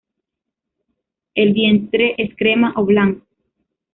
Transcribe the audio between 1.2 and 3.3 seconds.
El vientre es crema o blanco.